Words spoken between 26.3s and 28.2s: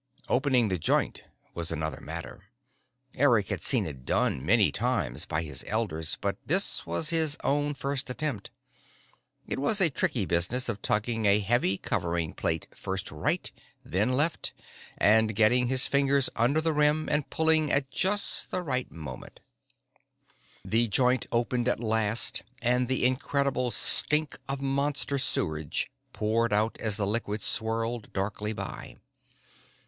out as the liquid swirled